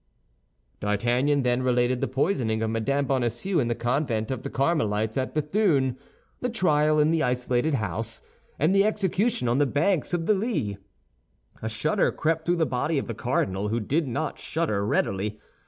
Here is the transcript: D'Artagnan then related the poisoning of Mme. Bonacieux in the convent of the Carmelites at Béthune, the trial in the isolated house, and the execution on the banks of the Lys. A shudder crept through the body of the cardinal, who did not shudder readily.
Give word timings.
D'Artagnan 0.79 1.43
then 1.43 1.61
related 1.61 2.01
the 2.01 2.07
poisoning 2.07 2.63
of 2.63 2.71
Mme. 2.71 3.05
Bonacieux 3.05 3.59
in 3.59 3.67
the 3.67 3.75
convent 3.75 4.31
of 4.31 4.41
the 4.41 4.49
Carmelites 4.49 5.15
at 5.15 5.35
Béthune, 5.35 5.95
the 6.39 6.49
trial 6.49 6.97
in 6.97 7.11
the 7.11 7.21
isolated 7.21 7.75
house, 7.75 8.23
and 8.57 8.73
the 8.73 8.83
execution 8.83 9.47
on 9.47 9.59
the 9.59 9.67
banks 9.67 10.11
of 10.11 10.25
the 10.25 10.33
Lys. 10.33 10.77
A 11.61 11.69
shudder 11.69 12.11
crept 12.11 12.47
through 12.47 12.55
the 12.57 12.65
body 12.65 12.97
of 12.97 13.05
the 13.05 13.13
cardinal, 13.13 13.67
who 13.67 13.79
did 13.79 14.07
not 14.07 14.39
shudder 14.39 14.83
readily. 14.83 15.39